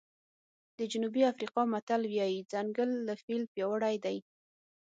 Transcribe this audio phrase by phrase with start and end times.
[0.77, 4.17] د جنوبي افریقا متل وایي ځنګل له فیل پیاوړی دی.